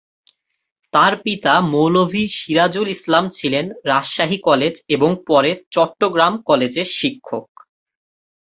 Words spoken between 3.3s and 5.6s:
ছিলেন রাজশাহী কলেজ এবং পরে